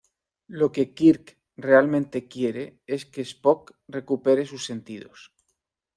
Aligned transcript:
Lo 0.59 0.67
que 0.73 0.93
Kirk 0.95 1.37
realmente 1.57 2.27
quiere 2.27 2.79
es 2.87 3.05
que 3.05 3.21
Spock 3.21 3.75
recupere 3.87 4.47
sus 4.47 4.65
sentidos. 4.65 5.31